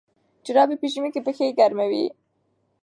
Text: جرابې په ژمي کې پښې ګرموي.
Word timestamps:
جرابې 0.45 0.75
په 0.81 0.87
ژمي 0.93 1.09
کې 1.13 1.21
پښې 1.27 1.55
ګرموي. 1.59 2.05